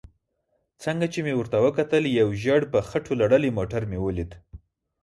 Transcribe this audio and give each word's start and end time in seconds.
څنګه 0.83 1.05
چې 1.13 1.19
مې 1.25 1.33
ورته 1.37 1.57
وکتل 1.65 2.03
یو 2.19 2.29
ژېړ 2.41 2.61
په 2.73 2.79
خټو 2.89 3.13
لړلی 3.21 3.51
موټر 3.57 3.81
مې 3.89 3.99
ولید. 4.01 4.31